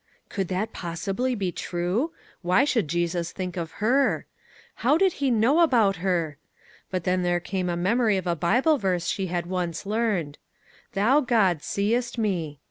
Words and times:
Could 0.29 0.47
that 0.47 0.73
possibly 0.73 1.35
be 1.35 1.51
true? 1.51 2.11
Why 2.41 2.63
should 2.65 2.87
Jesus 2.87 3.31
think 3.31 3.55
of 3.55 3.73
her? 3.73 4.25
How 4.81 4.97
did 4.97 5.13
he 5.21 5.29
know 5.29 5.59
about 5.59 5.97
her? 5.97 6.39
But 6.89 7.03
then 7.03 7.21
there 7.21 7.39
came 7.39 7.69
a 7.69 7.77
memory 7.77 8.17
of 8.17 8.25
a 8.25 8.35
Bible 8.35 8.79
verse 8.79 9.05
she 9.05 9.27
had 9.27 9.45
once 9.45 9.85
learned:" 9.85 10.39
Thou 10.95 11.19
God 11.21 11.61
seest 11.61 12.17
me." 12.17 12.59